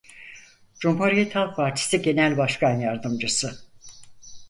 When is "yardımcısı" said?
2.79-3.57